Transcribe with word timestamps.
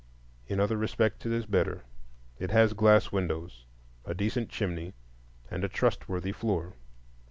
In 0.47 0.59
other 0.59 0.77
respects 0.77 1.27
it 1.27 1.31
is 1.31 1.45
better; 1.45 1.83
it 2.39 2.49
has 2.49 2.73
glass 2.73 3.11
windows, 3.11 3.65
a 4.03 4.15
decent 4.15 4.49
chimney, 4.49 4.95
and 5.51 5.63
a 5.63 5.69
trustworthy 5.69 6.31
floor. 6.31 6.73